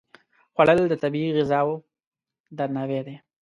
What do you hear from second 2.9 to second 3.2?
دی